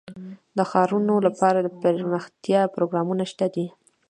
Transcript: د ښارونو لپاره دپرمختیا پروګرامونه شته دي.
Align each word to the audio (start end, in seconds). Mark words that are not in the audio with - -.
د 0.57 0.59
ښارونو 0.69 1.15
لپاره 1.27 1.57
دپرمختیا 1.61 2.61
پروګرامونه 2.75 3.23
شته 3.31 3.45
دي. 3.55 3.67